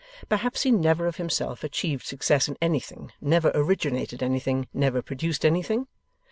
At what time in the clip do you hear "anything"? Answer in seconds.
2.59-3.11, 4.23-4.67, 5.45-5.85